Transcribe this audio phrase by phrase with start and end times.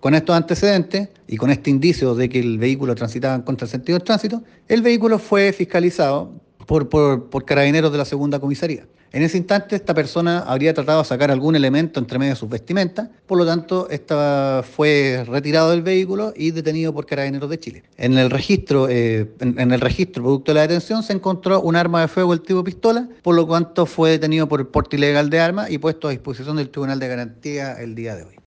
[0.00, 3.72] Con estos antecedentes y con este indicio de que el vehículo transitaba en contra del
[3.72, 6.32] sentido del tránsito, el vehículo fue fiscalizado
[6.66, 8.86] por, carabineros de la segunda comisaría.
[9.10, 12.48] En ese instante, esta persona habría tratado de sacar algún elemento entre medio de sus
[12.48, 17.82] vestimentas, por lo tanto, esta fue retirado del vehículo y detenido por carabineros de Chile.
[17.96, 22.02] En el registro, eh, en, el registro producto de la detención, se encontró un arma
[22.02, 25.40] de fuego del tipo pistola, por lo tanto fue detenido por el porte ilegal de
[25.40, 28.34] armas y puesto a disposición del Tribunal de Garantía el día de hoy.